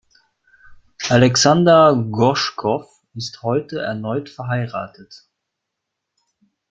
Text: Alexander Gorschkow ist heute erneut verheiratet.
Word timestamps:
Alexander 1.11 1.93
Gorschkow 1.95 2.87
ist 3.13 3.43
heute 3.43 3.81
erneut 3.81 4.29
verheiratet. 4.31 5.25